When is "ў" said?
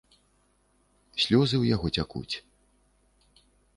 1.57-1.65